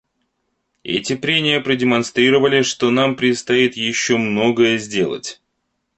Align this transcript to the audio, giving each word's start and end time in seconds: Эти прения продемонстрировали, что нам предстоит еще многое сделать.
Эти 0.83 1.15
прения 1.15 1.59
продемонстрировали, 1.61 2.63
что 2.63 2.89
нам 2.89 3.15
предстоит 3.15 3.75
еще 3.75 4.17
многое 4.17 4.79
сделать. 4.79 5.43